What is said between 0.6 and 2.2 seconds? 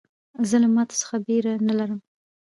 له ماتو څخه بېره نه لرم.